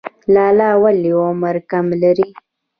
لاله 0.33 0.69
ولې 0.83 1.11
عمر 1.25 1.55
کم 1.71 1.85
لري؟ 2.01 2.29